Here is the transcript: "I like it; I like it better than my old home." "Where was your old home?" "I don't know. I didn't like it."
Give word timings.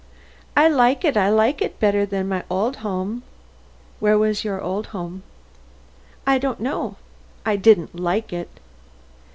"I 0.57 0.67
like 0.67 1.05
it; 1.05 1.15
I 1.15 1.29
like 1.29 1.61
it 1.61 1.79
better 1.79 2.07
than 2.07 2.27
my 2.27 2.43
old 2.49 2.77
home." 2.77 3.21
"Where 3.99 4.17
was 4.17 4.43
your 4.43 4.59
old 4.59 4.87
home?" 4.87 5.21
"I 6.25 6.39
don't 6.39 6.59
know. 6.59 6.95
I 7.45 7.55
didn't 7.55 7.93
like 7.95 8.33
it." 8.33 8.49